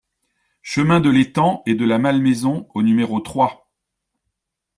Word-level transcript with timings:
Chemin 0.63 0.99
de 0.99 1.11
l'Étang 1.11 1.61
et 1.67 1.75
de 1.75 1.85
la 1.85 1.99
Malmaison 1.99 2.67
au 2.73 2.81
numéro 2.81 3.19
trois 3.19 3.69